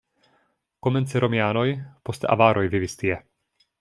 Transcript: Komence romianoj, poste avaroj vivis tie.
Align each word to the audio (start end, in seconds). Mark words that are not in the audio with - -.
Komence 0.87 1.21
romianoj, 1.25 1.67
poste 2.09 2.33
avaroj 2.37 2.65
vivis 2.77 2.97
tie. 3.03 3.21